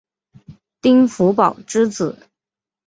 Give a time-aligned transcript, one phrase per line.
[0.81, 2.17] 丁福保之子。